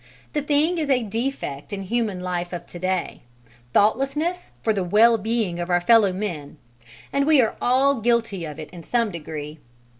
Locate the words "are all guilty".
7.39-8.43